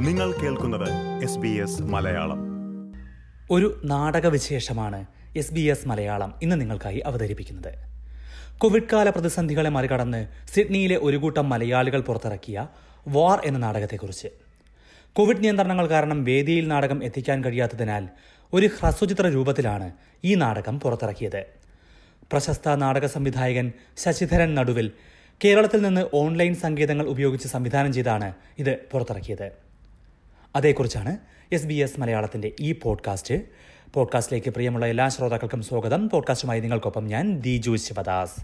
[0.00, 2.38] നിങ്ങൾ കേൾക്കുന്നത് S B S Malayalam.
[3.50, 7.74] ഒരു നാടകവിശേഷമാണ് എസ് ബി എസ് മലയാളം ഇന്ന് നിങ്ങൾക്കായി അവതരിപ്പിക്കുന്നത്.
[8.58, 12.66] കോവിഡ് കാല പ്രതിസന്ധികളെ മറികടന്ന് സിഡ്നിയിലെ ഒരു കൂട്ടം മലയാളികൾ പുറത്തിറക്കിയ
[13.08, 14.28] വാർ എന്ന നാടകത്തെക്കുറിച്ച്.
[15.12, 18.08] കോവിഡ് നിയന്ത്രണങ്ങൾ കാരണം വേദിയിൽ നാടകം എത്തിക്കാൻ കഴിയാത്തതിനാൽ
[18.52, 19.92] ഒരു ഹ്രസ്വചിത്ര രൂപത്തിലാണ്
[20.24, 21.44] ഈ നാടകം പുറത്തിറക്കിയത്.
[22.32, 24.92] പ്രശസ്ത നാടക സംവിധായകൻ ശശിധരൻ നടുവിൽ
[25.44, 29.67] കേരളത്തിൽ നിന്ന് ഓൺലൈൻ സംഗീതങ്ങൾ ഉപയോഗിച്ച് സംവിധാനം ചെയ്താണ് ഇത് പുറത്തിറക്കിയത്.
[30.58, 31.16] അതേക്കുറിച്ചാണ്
[31.52, 33.34] എസ് ബി എസ് മലയാളത്തിന്റെ ഈ പോഡ്കാസ്റ്റ്.
[33.94, 36.10] പോഡ്കാസ്റ്റിലേക്ക് പ്രിയമുള്ള എല്ലാ ശ്രോതാക്കൾക്കും സ്വാഗതം.
[36.10, 38.40] പോഡ്കാസ്റ്റുമായി നിങ്ങൾക്കൊപ്പം ഞാൻ Diju Sivadas.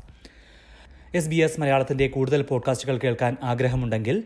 [1.16, 4.24] S B S മലയാളത്തിന്റെ കൂടുതൽ പോഡ്കാസ്റ്റുകൾ കേൾക്കാൻ ആഗ്രഹമുണ്ടെങ്കിൽ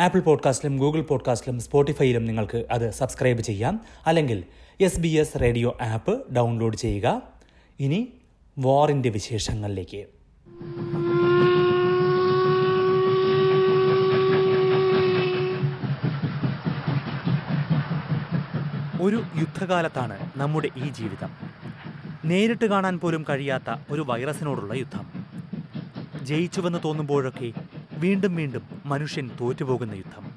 [0.00, 3.80] ആപ്പിൾ പോഡ്കാസ്റ്റിലും ഗൂഗിൾ പോഡ്കാസ്റ്റിലും സ്പോട്ടിഫൈയിലും നിങ്ങൾക്ക് അത് സബ്സ്ക്രൈബ് ചെയ്യാം.
[4.06, 4.44] അല്ലെങ്കിൽ
[4.80, 7.22] S B S radio app download ചെയ്യുക.
[7.80, 8.12] ഇനി
[8.58, 10.21] വാറിന്റെ വിശേഷങ്ങളിലേക്ക്.
[19.02, 21.28] ഒരു യുദ്ധകാലത്താണ് നമ്മുടെ ഈ ജീവിതം.
[22.24, 25.06] നേരിട്ട് കാണാൻ പോലും കഴിയാത്ത ഒരു വൈറസിനോടുള്ള യുദ്ധം.
[26.22, 27.52] ജയിച്ചുവെന്ന് തോന്നുമ്പോഴൊക്കെ
[27.92, 30.30] വീണ്ടും വീണ്ടും മനുഷ്യൻ തോറ്റുപോകുന്ന യുദ്ധം.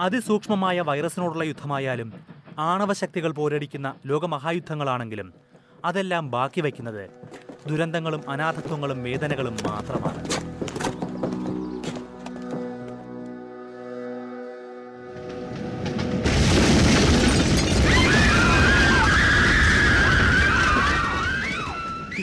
[0.00, 2.12] അതിസൂക്ഷ്മമായ വൈറസിനോടുള്ള യുദ്ധമായാലും
[2.58, 5.34] ആണവശക്തികൾ പോരടിക്കുന്ന ലോകമഹായുദ്ധങ്ങളാണെങ്കിലും
[5.84, 7.10] അതെല്ലാം ബാക്കി വയ്ക്കുന്നത്
[7.68, 10.53] ദുരന്തങ്ങളും അനാഥത്വങ്ങളും വേദനകളും മാത്രമാണ്.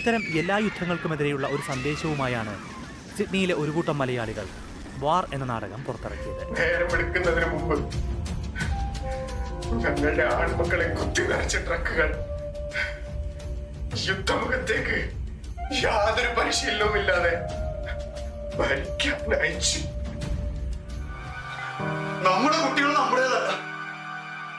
[0.02, 2.54] ഇത്തരം എല്ലാ യുദ്ധങ്ങൾക്കുമെതിരെയുള്ള ഒരു സന്ദേശവുമായാണ്
[3.18, 4.46] സിഡ്നിയിലെ ഒരു കൂട്ടം മലയാളികൾ
[5.04, 6.42] വാർ എന്ന നാടകം പുറത്തിറക്കിയത്.
[6.60, 6.88] നേരം
[7.54, 7.76] മുമ്പ്
[9.84, 12.10] ഞങ്ങളുടെ ആൺമക്കളെ കുത്തി നിറച്ച ട്രക്കുകൾ
[14.08, 14.98] യുദ്ധമുഖത്തേക്ക്
[15.84, 17.34] യാതൊരു പരിശീലനവും ഇല്ലാതെ
[18.60, 19.20] ഭരിക്കാൻ
[22.26, 23.52] നമ്മുടെ കുട്ടികൾ നമ്മുടേതല്ല.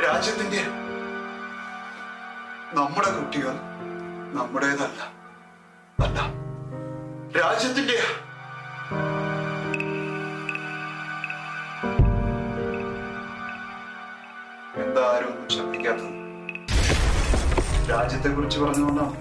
[0.04, 0.62] രാജ്യത്തിന്റെ
[2.78, 3.56] നമ്മുടെ കുട്ടികൾ
[4.38, 5.00] നമ്മുടേതല്ല.
[6.02, 6.18] അല്ല
[7.38, 7.98] രാജ്യത്തിന്റെ
[14.82, 16.10] എന്താ ആരും ഒന്നും ശ്രദ്ധിക്കാത്തത്
[17.90, 19.18] രാജ്യത്തെ കുറിച്ച് പറഞ്ഞുകൊണ്ടാണ്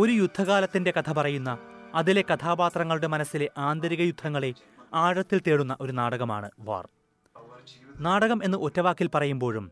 [0.00, 1.50] ഒരു യുദ്ധകാലത്തിന്റെ കഥ പറയുന്ന
[1.94, 4.50] അതിലെ കഥാപാത്രങ്ങളുടെ മനസ്സിലെ ആന്തരിക യുദ്ധങ്ങളെ
[4.94, 6.84] ആഴത്തിൽ തേടുന്ന ഒരു നാടകമാണ് വാർ.
[7.96, 9.64] നാടകം എന്ന് ഒറ്റവാക്കിൽ പറയുമ്പോഴും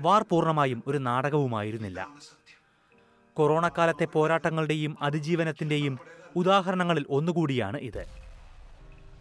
[0.00, 2.00] വാർ പൂർണമായും ഒരു നാടകവുമായിരുന്നില്ല.
[3.40, 5.98] കൊറോണ കാലത്തെ പോരാട്ടങ്ങളുടെയും അതിജീവനത്തിന്റെയും
[6.36, 8.02] ഉദാഹരണങ്ങളിൽ ഒന്നുകൂടിയാണ് ഇത്.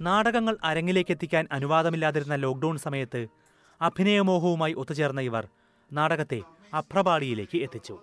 [0.01, 3.21] നാടകങ്ങൾ അരങ്ങിലേക്ക് എത്തിക്കാൻ അനുവാദമില്ലാതിരുന്ന ലോക്ക്ഡൌൺ സമയത്ത്
[3.81, 5.47] അഭിനയമോഹവുമായി ഒത്തുചേർന്ന ഇവർ
[5.93, 6.39] നാടകത്തെ
[6.77, 7.95] അപ്രപാളിയിലേക്ക് എത്തിച്ചു.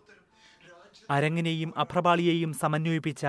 [1.10, 3.26] അരങ്ങിനെയും അപ്രപാളിയെയും സമന്വയിപ്പിച്ച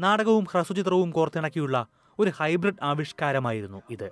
[0.00, 1.86] നാടകവും ഹ്രസ്വചിത്രവും കോർത്തിണക്കിയുള്ള
[2.18, 4.08] ഒരു ഹൈബ്രിഡ് ആവിഷ്കാരമായിരുന്നു ഇത്.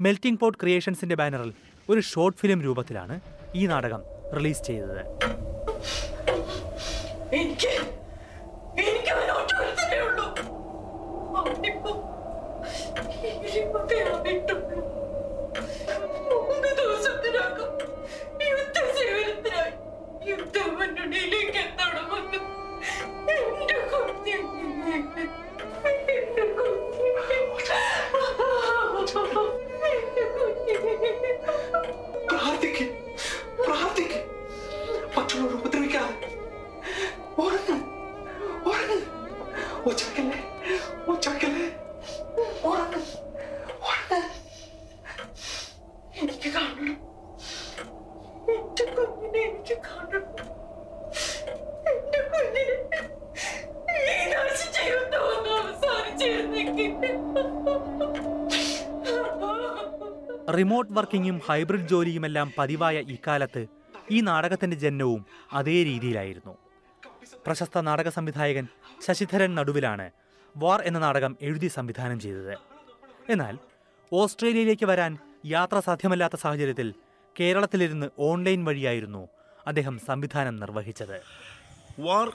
[0.00, 1.52] മെൽറ്റിംഗ് പോട്ട് ക്രിയേഷൻസിന്റെ ബാനറിൽ
[1.88, 3.20] ഒരു ഷോർട്ട് ഫിലിം രൂപത്തിലാണ്
[3.54, 4.02] ഈ നാടകം
[4.36, 5.02] റിലീസ് ചെയ്തത്.
[7.32, 7.72] എനിക്ക്
[8.80, 10.26] എനിക്ക് അവനോട്ട് ഒരുത്തനേ ഉള്ളൂ
[11.34, 11.90] അവനിപ്പോ
[14.20, 14.78] ആയിട്ടുള്ളൂ
[16.46, 17.68] മൂന്ന് ദിവസത്തിനകം
[18.48, 19.74] യുദ്ധ സേവനത്തിനായി
[20.28, 22.40] യുദ്ധമുന്നണിയിലേക്ക് എത്തണമെന്ന്
[23.36, 24.38] എന്റെ കുഞ്ഞ്
[60.50, 63.66] റിമോട്ട് വർക്കിങ്ങും ഹൈബ്രിഡ് ജോലിയുമെല്ലാം പതിവായ ഇക്കാലത്ത്
[64.10, 66.58] ഈ നാടകത്തിന്റെ ജന്മവും അതേ രീതിയിലായിരുന്നു.
[67.46, 68.68] പ്രശസ്ത നാടക സംവിധായകൻ
[69.06, 70.10] ശശിധരൻ നടുവിലാണ്
[70.56, 72.54] വാർ എന്ന നാടകം എഴുതി സംവിധാനം ചെയ്തത്.
[73.28, 73.58] എന്നാൽ
[74.12, 76.94] ഓസ്ട്രേലിയയിലേക്ക് വരാൻ യാത്ര സാധ്യമല്ലാത്ത സാഹചര്യത്തിൽ
[77.40, 79.28] കേരളത്തിലിരുന്ന് ഓൺലൈൻ വഴിയായിരുന്നു
[79.66, 81.22] അദ്ദേഹം സംവിധാനം നിർവഹിച്ചത്.
[81.98, 82.32] വാർ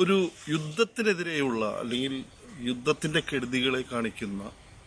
[0.00, 2.24] ഒരു യുദ്ധത്തിനെതിരെയുള്ള അല്ലെങ്കിൽ
[2.66, 4.42] യുദ്ധത്തിന്റെ കെടുതികളെ കാണിക്കുന്ന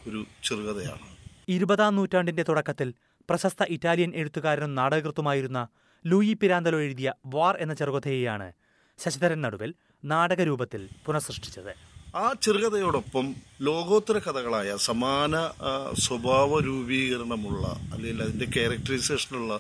[0.07, 1.07] ഒരു ചെറുകഥയാണ്.
[1.49, 2.93] ഇരുപതാം നൂറ്റാണ്ടിന്റെ തുടക്കത്തിൽ
[3.29, 5.67] പ്രശസ്ത ഇറ്റാലിയൻ എഴുത്തുകാരനും നാടകൃത്തുമായിരുന്ന
[6.05, 8.51] ലൂയി പിരാന്തലോ എഴുതിയ വാർ എന്ന ചെറുകഥയെയാണ്
[8.99, 9.73] ശശിധരൻ നടുവിൽ
[10.03, 11.73] നാടകരൂപത്തിൽ പുനഃസൃഷ്ടിച്ചത്.
[12.15, 15.49] ആ ചെറുകഥയോടൊപ്പം ലോകോത്തര കഥകളായ സമാന
[15.93, 19.59] സ്വഭാവ രൂപീകരണമുള്ള അല്ലെങ്കിൽ അതിന്റെ ക്യാരക്ടറൈസേഷനുള്ള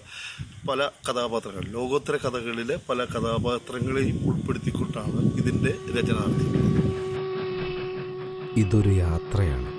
[0.69, 6.80] പല കഥാപാത്രങ്ങൾ ലോകോത്തര കഥകളിലെ പല കഥാപാത്രങ്ങളെയും ഉൾപ്പെടുത്തിക്കൊണ്ടാണ് ഇതിന്റെ രചന നടത്തിയത്
[8.57, 9.71] ഇതൊരു യാത്രയാണ്.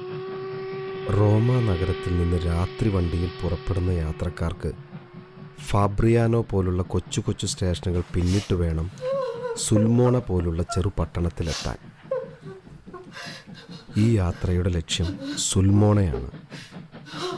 [1.17, 4.73] റോമ നഗരത്തിൽ നിന്ന് രാത്രി വണ്ടിയിൽ പുറപ്പെടുന്ന യാത്രക്കാർക്ക്
[5.61, 8.91] ഫാബ്രിയാനോ പോലുള്ള കൊച്ചു കൊച്ചു സ്റ്റേഷനുകൾ പിന്നിട്ട് വേണം
[9.57, 11.77] സുൽമോണ പോലുള്ള ചെറു പട്ടണത്തിലെത്താൻ.
[13.97, 16.31] ഈ യാത്രയുടെ ലക്ഷ്യം സുൽമോണയാണ്.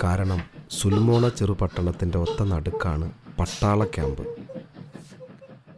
[0.05, 4.37] കാരണം സുൽമോണ ചെറുപട്ടണത്തിന്റെ ഒത്ത നടുക്കാണ് പട്ടാള ക്യാമ്പ്.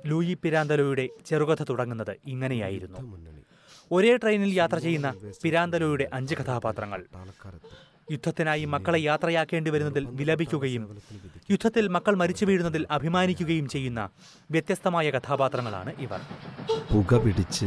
[0.07, 3.27] ലൂയി പിരാന്തലോയുടെ ചെറുകഥ തുടങ്ങുന്നത് ഇങ്ങനെയായിരുന്നു.
[3.93, 7.03] ഒരേ ട്രെയിനിൽ യാത്ര ചെയ്യുന്ന പിരാന്തലോയുടെ അഞ്ച് കഥാപാത്രങ്ങൾ.
[8.11, 11.03] യുദ്ധത്തിനായി മക്കളെ യാത്രയാക്കേണ്ടി വരുന്നതിൽ വിലപിക്കുകയും
[11.51, 14.09] യുദ്ധത്തിൽ മക്കൾ മരിച്ചു വീഴുന്നതിൽ അഭിമാനിക്കുകയും ചെയ്യുന്ന
[14.51, 16.21] വ്യത്യസ്തമായ കഥാപാത്രങ്ങളാണ് ഇവർ.
[16.93, 17.67] പുക പിടിച്ച്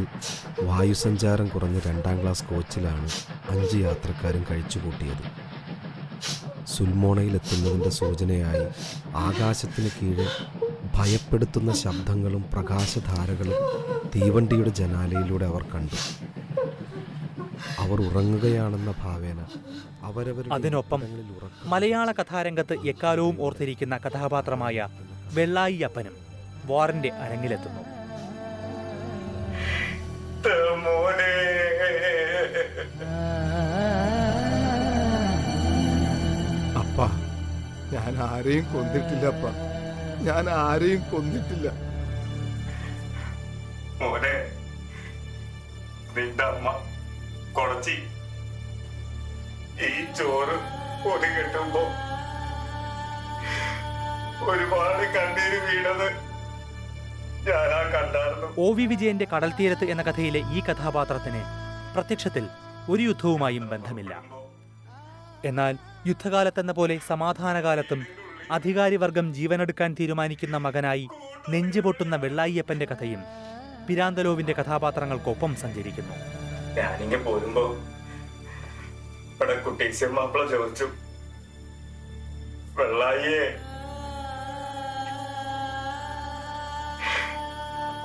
[0.62, 3.10] വായുസഞ്ചാരം കുറഞ്ഞ രണ്ടാം ക്ലാസ് കോച്ചിലാണ്
[3.48, 5.24] അഞ്ച് യാത്രക്കാരും കഴിച്ചുകൂട്ടിയത്.
[6.66, 8.66] സുൽമോണയിലെത്തുന്നതിന്റെ സൂചനയായി
[9.16, 10.26] ആകാശത്തിന് കീഴെ
[10.96, 13.58] ഭയപ്പെടുത്തുന്ന ശബ്ദങ്ങളും പ്രകാശധാരകളും
[14.16, 15.98] തീവണ്ടിയുടെ ജനാലയിലൂടെ അവർ കണ്ടു.
[17.78, 19.46] അവർ ഉറങ്ങുകയാണെന്ന ഭാവേന
[20.02, 21.02] അവരവരുടെ അതിനൊപ്പം
[21.64, 24.88] മലയാള കഥാരംഗത്ത് എക്കാലവും ഓർത്തിരിക്കുന്ന കഥാപാത്രമായ
[25.34, 26.16] വെള്ളായി അപ്പനും
[26.64, 27.82] വാറിന്റെ അരങ്ങിലെത്തുന്നു.
[36.78, 36.98] അപ്പ
[37.92, 39.79] ഞാൻ ആരെയും കൊന്നിട്ടില്ല അപ്പ.
[40.28, 41.68] ഞാൻ ആരെയും കൊന്നിട്ടില്ല.
[44.00, 44.34] മോനെ
[46.16, 46.68] നിന്റെ അമ്മ
[47.56, 47.96] കൊളച്ചി.
[49.88, 50.56] ഈ ചോറ്
[51.04, 51.82] പൊതി കെട്ടുമ്പോ
[54.50, 56.08] ഒരുപാട് കണ്ണീര് വീണത്
[58.58, 61.42] ഒ വി വിജയന്റെ കടൽ തീരത്ത് എന്ന കഥയിലെ ഈ കഥാപാത്രത്തിന്
[61.94, 62.44] പ്രത്യക്ഷത്തിൽ
[62.90, 64.12] ഒരു യുദ്ധവുമായും ബന്ധമില്ല.
[65.44, 65.74] എന്നാൽ
[66.06, 68.00] യുദ്ധകാലത്തെന്ന പോലെ സമാധാനകാലത്തും
[68.50, 71.08] അധികാരിവർഗം ജീവനെടുക്കാൻ തീരുമാനിക്കുന്ന മകനായി
[71.48, 73.22] നെഞ്ചുപൊട്ടുന്ന വെള്ളായിയപ്പന്റെ കഥയും
[73.88, 76.14] പിരാന്തലോവിന്റെ കഥാപാത്രങ്ങൾക്കൊപ്പം സഞ്ചരിക്കുന്നു.
[80.48, 80.84] ചോദിച്ചു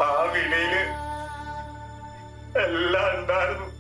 [0.04, 0.76] ആ വിളിയിൽ
[2.64, 3.75] എല്ലാം ഉണ്ടായിരുന്നു.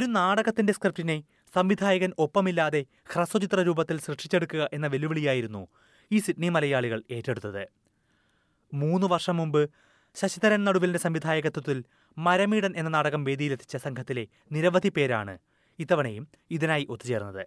[0.00, 1.22] ഒരു നാടകത്തിന്റെ സ്ക്രിപ്റ്റിനെ
[1.54, 5.68] സംവിധായകൻ ഒപ്പമില്ലാതെ ഹ്രസ്വചിത്ര രൂപത്തിൽ സൃഷ്ടിച്ചെടുക്കുക എന്ന വെല്ലുവിളിയായിരുന്നു
[6.12, 7.64] ഈ സിഡ്നി മലയാളികൾ ഏറ്റെടുത്തത്.
[8.74, 9.70] മൂന്ന് വർഷം മുമ്പ്
[10.16, 11.84] ശശിധരൻ നടുവിലിന്റെ സംവിധായകത്വത്തിൽ
[12.18, 15.38] മരമീടൻ എന്ന നാടകം വേദിയിലെത്തിച്ച സംഘത്തിലെ നിരവധി പേരാണ്
[15.78, 17.46] ഇത്തവണയും ഇതിനായി ഒത്തുചേർന്നത്.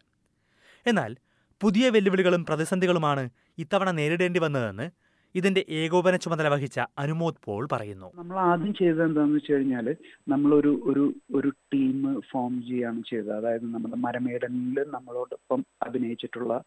[0.87, 1.17] എന്നാൽ
[1.61, 4.91] പുതിയ വെല്ലുവിളികളും പ്രതിസന്ധികളുമാണ് ഇത്തവണ നേരിടേണ്ടി വന്നതെന്ന്
[5.35, 8.09] ഇതിന്റെ ഏകോപന ചുമതല വഹിച്ച അനുമോദ് പോൾ പറയുന്നു.
[8.15, 9.87] നമ്മൾ ആദ്യം ചെയ്തത് എന്താണെന്ന് വെച്ച് കഴിഞ്ഞാൽ
[10.27, 11.97] നമ്മളൊരു ഒരു ഒരു ടീം
[12.31, 13.33] ഫോം ചെയ്യാണ് ചെയ്തത്.
[13.39, 16.61] അതായത് നമ്മുടെ മരമേടനിൽ നമ്മളോടൊപ്പം അഭിനയിച്ചിട്ടുള്ള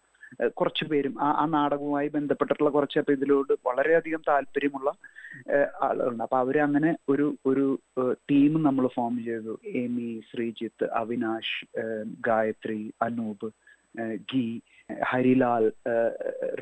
[0.58, 4.90] കുറച്ച് പേരും ആ ആ നാടകവുമായി ബന്ധപ്പെട്ടിട്ടുള്ള കുറച്ച് അപ്പൊ ഇതിലോട് വളരെയധികം താല്പര്യമുള്ള
[5.86, 6.22] ആളുകളുണ്ട്.
[6.24, 7.66] അപ്പൊ അവർ അങ്ങനെ ഒരു ഒരു
[8.30, 9.54] ടീം നമ്മൾ ഫോം ചെയ്തു.
[9.82, 11.58] എമി ശ്രീജിത്ത് അവിനാഷ്
[12.28, 13.48] ഗായത്രി അനൂപ്
[14.32, 14.46] ഗി
[15.10, 15.64] ഹരിലാൽ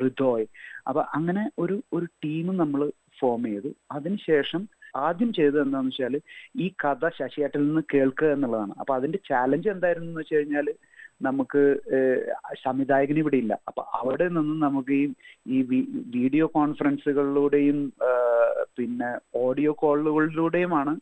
[0.03, 0.47] ഋതോയ്.
[0.87, 2.81] അപ്പൊ അങ്ങനെ ഒരു ഒരു ടീം നമ്മൾ
[3.19, 3.69] ഫോം ചെയ്തു.
[3.97, 4.63] അതിനുശേഷം
[5.05, 6.15] ആദ്യം ചെയ്തത് എന്താണെന്ന് വെച്ചാൽ
[6.63, 8.73] ഈ കഥ ശശിയാട്ടിൽ നിന്ന് കേൾക്കുക എന്നുള്ളതാണ്.
[8.81, 10.67] അപ്പൊ അതിന്റെ ചാലഞ്ച് എന്തായിരുന്നു എന്ന് വെച്ച് കഴിഞ്ഞാൽ
[11.27, 11.61] നമുക്ക്
[12.63, 13.53] സംവിധായകൻ ഇവിടെ ഇല്ല.
[13.69, 15.05] അപ്പൊ അവിടെ നിന്ന് നമുക്ക് ഈ
[15.55, 15.59] ഈ
[16.17, 17.79] വീഡിയോ കോൺഫറൻസുകളിലൂടെയും
[18.77, 19.09] പിന്നെ
[19.43, 20.93] ഓഡിയോ കോളുകളിലൂടെയുമാണ്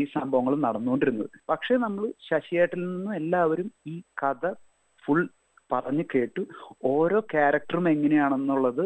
[0.00, 1.30] ഈ സംഭവങ്ങൾ നടന്നുകൊണ്ടിരുന്നത്.
[1.52, 4.52] പക്ഷെ നമ്മൾ ശശിയേട്ടിൽ നിന്നും എല്ലാവരും ഈ കഥ
[5.04, 5.22] ഫുൾ
[5.72, 6.42] പറഞ്ഞു കേട്ടു
[6.90, 8.84] ഓരോ ക്യാരക്ടറും എങ്ങനെയാണെന്നുള്ളത്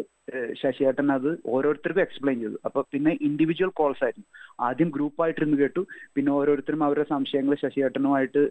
[0.61, 2.59] ശശിയേട്ടൻ അത് ഓരോരുത്തർക്കും എക്സ്പ്ലെയിൻ ചെയ്തു.
[2.66, 4.26] അപ്പൊ പിന്നെ ഇൻഡിവിജ്വൽ കോൾസ് ആയിരുന്നു.
[4.69, 5.83] ആദ്യം ഗ്രൂപ്പായിട്ടിരുന്ന് കേട്ടു.
[6.16, 8.43] പിന്നെ ഓരോരുത്തരും അവരുടെ സംശയങ്ങൾ ശശിയേട്ടനുമായിട്ട്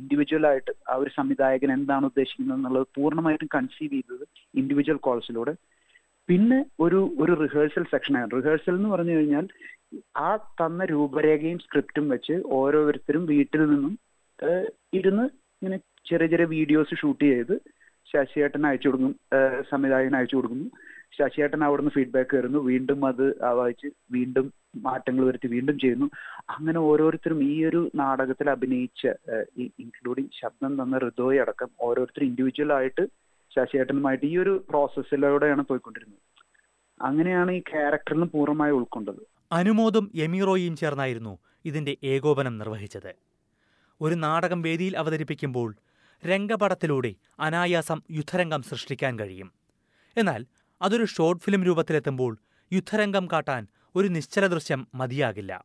[0.00, 5.54] ഇൻഡിവിജ്വൽ ആയിട്ട് ആ ഒരു സംവിധായകൻ എന്താണ് ഉദ്ദേശിക്കുന്നത് എന്നുള്ളത് പൂർണമായിട്ടും കൺസീവ് ചെയ്തത് ഇൻഡിവിജ്വൽ കോൾസിലൂടെ
[6.28, 9.44] പിന്നെ ഒരു ഒരു റിഹേഴ്സൽ സെക്ഷനാണ് റിഹേഴ്സൽ എന്ന് പറഞ്ഞു കഴിഞ്ഞാൽ
[10.20, 13.94] ആ തന്ന രൂപരേഖയും സ്ക്രിപ്റ്റും വെച്ച് ഓരോരുത്തരും വീട്ടിൽ നിന്നും
[14.98, 15.24] ഇരുന്ന്
[15.62, 15.76] ഇങ്ങനെ
[16.10, 17.54] ചെറിയ ചെറിയ വീഡിയോസ് ഷൂട്ട് ചെയ്ത്
[18.12, 19.14] ശശിയേട്ടൻ അയച്ചു കൊടുക്കും
[19.70, 20.68] സംവിധായകൻ അയച്ചു കൊടുക്കുന്നു.
[21.18, 22.58] ശശിയേട്ടൻ അവിടുന്ന് ഫീഡ്ബാക്ക് വരുന്നു.
[22.58, 23.24] വീണ്ടും അത്
[23.58, 24.46] വായിച്ച് വീണ്ടും
[24.76, 26.06] മാറ്റങ്ങൾ വരുത്തി വീണ്ടും ചെയ്യുന്നു.
[26.50, 29.06] അങ്ങനെ ഓരോരുത്തരും ഈ ഒരു നാടകത്തിൽ അഭിനയിച്ച
[29.84, 33.04] ഇൻക്ലൂഡിങ് ശബ്ദം തന്ന ഋതുവ അടക്കം ഓരോരുത്തർ ഇൻഡിവിജ്വൽ ആയിട്ട്
[33.54, 36.22] ശശിയേട്ടനുമായിട്ട് ഈ ഒരു പ്രോസസ്സിലൂടെയാണ് പോയിക്കൊണ്ടിരുന്നത്.
[37.02, 39.22] അങ്ങനെയാണ് ഈ ക്യാരക്ടറിന് പൂർണമായി ഉൾക്കൊണ്ടത്.
[39.52, 41.34] അനുമോദും എമിറോയും ചേർന്നായിരുന്നു
[41.64, 43.12] ഇതിന്റെ ഏകോപനം നിർവഹിച്ചത്.
[44.00, 45.70] ഒരു നാടകം വേദിയിൽ അവതരിപ്പിക്കുമ്പോൾ
[46.26, 49.52] രംഗപടത്തിലൂടെ അനായാസം യുദ്ധരംഗം സൃഷ്ടിക്കാൻ കഴിയും.
[50.16, 50.46] എന്നാൽ
[50.82, 52.38] അതൊരു ഷോർട്ട് ഫിലിം രൂപത്തിലെത്തുമ്പോൾ
[52.72, 55.64] യുദ്ധരംഗം കാട്ടാൻ ഒരു നിശ്ചല ദൃശ്യം മതിയാകില്ല.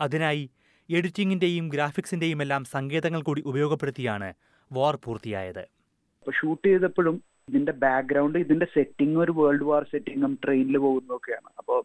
[0.00, 0.50] അതിനായി
[0.90, 4.34] എഡിറ്റിംഗിന്റെയും ഗ്രാഫിക്സിന്റെയും എല്ലാം സങ്കേതങ്ങൾ കൂടി ഉപയോഗപ്പെടുത്തിയാണ്
[4.72, 5.68] വാർ പൂർത്തിയായത്.
[6.40, 11.48] ഷൂട്ട് ചെയ്തപ്പോഴും ഇതിന്റെ ബാക്ക്ഗ്രൗണ്ട് ഇതിന്റെ സെറ്റിംഗ് ഒരു വേൾഡ് വാർ സെറ്റിംഗും ട്രെയിനിൽ പോകുന്നതൊക്കെയാണ്.
[11.60, 11.80] അപ്പോൾ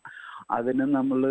[0.55, 1.21] അതിന് നമ്മൾ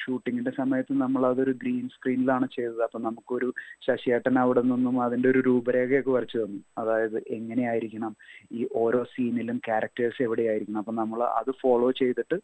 [0.00, 2.80] ഷൂട്ടിങ്ങിന്റെ സമയത്ത് നമ്മൾ അതൊരു ഗ്രീൻ സ്ക്രീനിലാണ് ചെയ്തത്.
[2.86, 3.48] അപ്പൊ നമുക്കൊരു
[3.86, 6.60] ശശിയേട്ടൻ അവിടെ നിന്നും അതിന്റെ ഒരു രൂപരേഖയൊക്കെ വരച്ചു തന്നു.
[6.80, 8.12] അതായത് എങ്ങനെയായിരിക്കണം
[8.58, 10.82] ഈ ഓരോ സീനിലും ക്യാരക്ടേഴ്സ് എവിടെയായിരിക്കണം.
[10.82, 12.38] അപ്പൊ നമ്മൾ അത് ഫോളോ ചെയ്തിട്ട്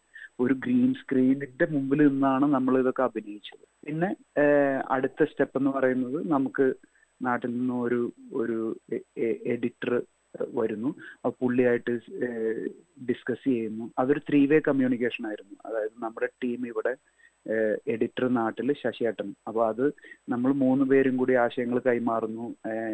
[0.45, 3.65] ഒരു ഗ്രീൻ സ്ക്രീനിന്റെ മുമ്പിൽ നിന്നാണ് നമ്മൾ ഇതൊക്കെ അഭിനയിച്ചത്.
[3.87, 4.11] പിന്നെ
[4.97, 6.67] അടുത്ത സ്റ്റെപ്പ് എന്ന് പറയുന്നത് നമുക്ക്
[7.21, 8.01] നാട്ടിൽ നിന്നും ഒരു
[8.41, 8.59] ഒരു
[9.53, 9.93] എഡിറ്റർ
[10.43, 10.95] വരുന്നു.
[11.41, 11.95] പുള്ളിയായിട്ട്
[13.09, 13.91] ഡിസ്കസ് ചെയ്യുന്നു.
[13.99, 15.57] അതൊരു ത്രീ വേ കമ്മ്യൂണിക്കേഷൻ ആയിരുന്നു.
[15.67, 16.97] അതായത് നമ്മുടെ ടീം ഇവിടെ
[17.89, 19.35] എഡിറ്റർ നാട്ടിൽ ശശിയേട്ടൻ.
[19.49, 19.93] അപ്പോൾ അത്
[20.29, 22.47] നമ്മൾ മൂന്ന് പേരും കൂടി ആശയങ്ങൾ കൈമാറുന്നു.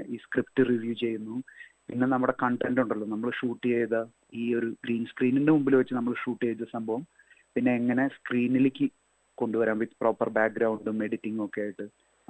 [0.08, 1.42] ഈ സ്ക്രിപ്റ്റ് റിവ്യൂ ചെയ്യുന്നു.
[1.88, 3.06] പിന്നെ നമ്മുടെ കണ്ടന്റ് ഉണ്ടല്ലോ.
[3.06, 7.06] നമ്മൾ ഷൂട്ട് ചെയ്ത ഈ ഒരു ഗ്രീൻ സ്ക്രീനിന്റെ മുമ്പിൽ വെച്ച് നമ്മൾ ഷൂട്ട് ചെയ്ത സംഭവം.
[7.54, 8.90] പിന്നെ എങ്ങനെ സ്ക്രീനിലേക്ക്
[9.34, 9.78] കൊണ്ടുവരാം.
[9.78, 11.82] വിത്ത് പ്രോപ്പർ ബാക്ക്ഗ്രൗണ്ടും എഡിറ്റിംഗും ഒക്കെ ആയിട്ട്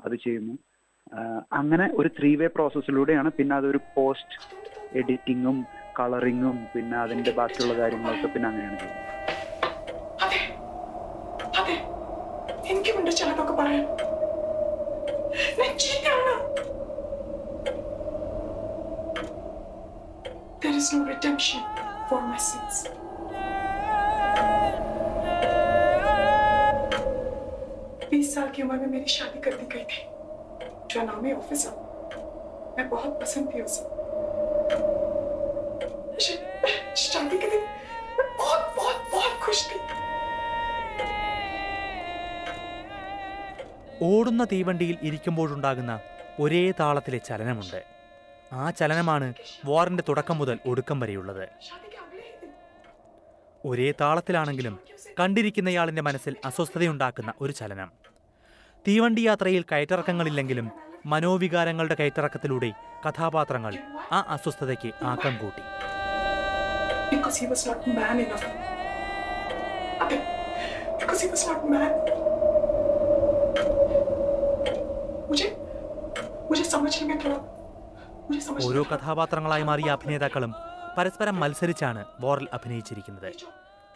[0.05, 0.59] അത് ചെയ്യുന്നു.
[1.54, 4.38] അങ്ങനെ ഒരു ത്രീ വേ പ്രോസസ്സിലൂടെയാണ് പിന്നെ അതൊരു പോസ്റ്റ്
[5.00, 5.58] എഡിറ്റിങ്ങും
[6.00, 9.06] കളറിങ്ങും പിന്നെ അതിന്റെ ബാക്കിയുള്ള കാര്യങ്ങളൊക്കെ പിന്നെ അങ്ങനെയാണ് ചെയ്യുന്നത്
[10.26, 10.42] അതെ
[11.62, 11.76] അതെ
[12.70, 13.86] എനിക്കുമുണ്ട് ചിലതൊക്കെ പറയാൻ
[15.60, 16.36] ഞാൻ ചീത്തയാണ്
[20.62, 21.60] There is no redemption
[22.08, 22.78] for my sins.
[28.10, 30.00] बीस साल की उम्र में मेरी शादी कर दी गई थी
[30.92, 31.74] जो नाम है ऑफिसर
[32.78, 33.84] मैं बहुत पसंद थी उसे
[36.20, 36.42] श-
[37.06, 37.64] शादी के दिन
[38.18, 39.80] मैं बहुत बहुत बहुत खुश थी
[44.08, 45.94] ഓടുന്ന തീവണ്ടിയിൽ ഇരിക്കുമ്പോഴുണ്ടാകുന്ന
[46.40, 47.80] ഒരേ താളത്തിലെ ചലനമുണ്ട്
[48.52, 49.28] ആ ചലനമാണ്
[49.66, 52.52] വാറിന്റെ തുടക്കം മുതൽ ഒടുക്കം വരെയുള്ളത് शादी के अगले ही दिन
[53.64, 54.76] ഒരേ താളത്തിലാണെങ്കിലും
[55.20, 57.90] കണ്ടിരിക്കുന്നയാളിന്റെ മനസ്സിൽ അസ്വസ്ഥതയുണ്ടാക്കുന്ന ഒരു ചലനം
[58.89, 60.71] തീവണ്ടി യാത്രയിൽ കയറ്റിറക്കങ്ങളില്ലെങ്കിലും
[61.07, 62.71] മനോവികാരങ്ങളുടെ കയറ്റിറക്കത്തിലൂടെ
[63.09, 63.75] കഥാപാത്രങ്ങൾ
[64.13, 65.63] ആ അസ്വസ്ഥതയ്ക്ക് ആക്കം കൂട്ടി.
[78.65, 80.55] ഓരോ കഥാപാത്രങ്ങളായി മാറിയ അഭിനേതാക്കളും
[80.99, 83.33] പരസ്പരം മത്സരിച്ചാണ് ബോറൽ അഭിനയിച്ചിരിക്കുന്നത്.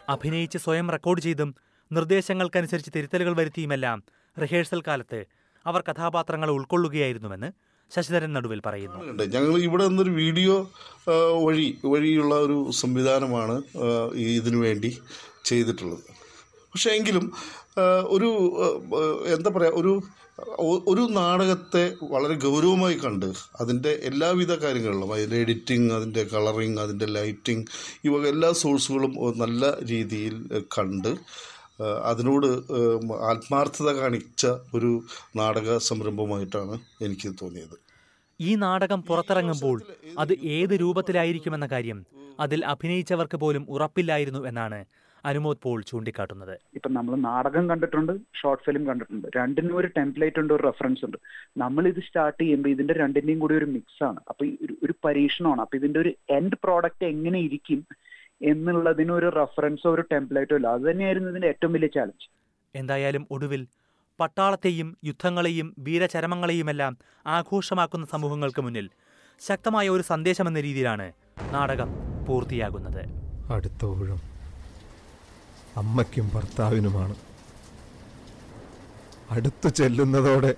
[0.09, 1.55] അഭിനയിച്ച് സ്വയം റെക്കോർഡ് ചെയ്തും
[1.93, 4.03] നിർദ്ദേശങ്ങൾക്കനുസരിച്ച് തിരുത്തലുകൾ വരുത്തിയുമെല്ലാം
[4.41, 5.21] റിഹേഴ്സൽ കാലത്ത്
[5.67, 7.51] അവർ കഥാപാത്രങ്ങളെ ഉൾക്കൊള്ളുകയായിരുന്നുവെന്ന്
[7.95, 8.99] ശശിധരൻ നടുവിൽ പറയുന്നു.
[9.35, 10.55] ഞങ്ങൾ ഇവിടെ നിന്നൊരു വീഡിയോ
[11.45, 13.63] വഴി വഴിയുള്ള ഒരു സംവിധാനമാണ്
[14.15, 14.99] ഇതിനു വേണ്ടി
[15.45, 16.05] ചെയ്തിട്ടുള്ളത്.
[16.73, 17.33] പക്ഷേ എങ്കിലും
[18.09, 18.29] ഒരു
[19.35, 20.03] എന്താ പറയുക ഒരു
[20.89, 23.27] ഒരു നാടകത്തെ വളരെ ഗൗരവമായി കണ്ട്
[23.61, 27.65] അതിന്റെ എല്ലാവിധ കാര്യങ്ങളിലും അതിന്റെ എഡിറ്റിംഗ് അതിന്റെ കളറിങ് അതിന്റെ ലൈറ്റിംഗ്
[28.05, 31.13] ഇവ എല്ലാ സോഴ്സുകളും നല്ല രീതിയിൽ കണ്ട്
[31.83, 32.47] അതിനോട്
[33.13, 35.03] ആത്മാർത്ഥത കാണിച്ച ഒരു
[35.37, 37.87] നാടക സംരംഭമായിട്ടാണ് എനിക്ക് തോന്നിയത്.
[38.41, 39.83] ഈ നാടകം പുറത്തിറങ്ങുമ്പോൾ
[40.19, 42.07] അത് ഏത് രൂപത്തിലായിരിക്കുമെന്ന കാര്യം
[42.41, 44.85] അതിൽ അഭിനയിച്ചവർക്ക് പോലും ഉറപ്പില്ലായിരുന്നു എന്നാണ്
[45.25, 46.59] അനുമോദ് പോൾ ചൂണ്ടിക്കാട്ടുന്നത്.
[46.75, 49.29] ഇപ്പൊ നമ്മൾ നാടകം കണ്ടിട്ടുണ്ട് ഷോർട്ട് ഫിലിം കണ്ടിട്ടുണ്ട്.
[49.37, 51.17] രണ്ടിനും ഒരു ടെംപ്ലേറ്റ് ഉണ്ട് ഒരു റെഫറൻസ് ഉണ്ട്.
[51.57, 54.21] നമ്മൾ ഇത് സ്റ്റാർട്ട് ചെയ്യുമ്പോൾ ഇതിന്റെ രണ്ടിന്റെയും കൂടി ഒരു മിക്സ് ആണ്.
[54.29, 55.61] അപ്പൊ ഒരു- പരീക്ഷണമാണ്.
[55.61, 57.87] അപ്പൊ ഇതിന്റെ ഒരു എൻഡ് പ്രോഡക്റ്റ് എങ്ങനെ ഇരിക്കും?
[58.43, 60.67] എന്നുള്ളതിന് ഒരു റെഫറൻസോ ഒരു ടെംപ്ലേറ്റോ ഇല്ല.
[60.67, 62.31] അത് തന്നെയായിരുന്നു ഇതിന്റെ ഏറ്റവും വലിയ ചാലഞ്ച്
[62.75, 63.67] എന്തായാലും ഒടുവിൽ
[64.21, 68.91] പട്ടാളത്തെയും യുദ്ധങ്ങളെയും വീരചരമങ്ങളെയുമെല്ലാം ആഘോഷമാക്കുന്ന സമൂഹങ്ങൾക്ക് മുന്നിൽ
[69.41, 71.13] ശക്തമായ ഒരു സന്ദേശമെന്ന രീതിയിലാണ്
[71.53, 71.89] നാടകം
[72.29, 73.03] പൂർത്തിയാകുന്നത്.
[73.53, 74.21] അടുത്ത ഊഴം
[75.77, 77.17] അമ്മയ്ക്കും ഭർത്താവിനുമാണ്.
[79.31, 80.55] അടുത്തു ചെല്ലുന്നതോടെ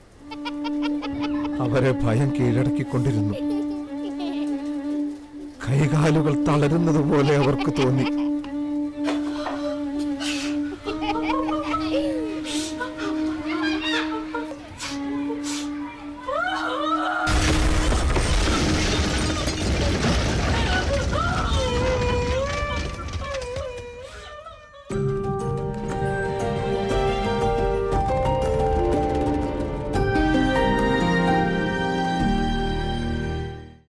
[1.61, 3.48] അവരെ ഭയം കീഴടക്കിക്കൊണ്ടിരുന്നു.
[5.69, 8.07] കൈകാലുകൾ തളരുന്നത് പോലെ അവർക്ക് തോന്നി.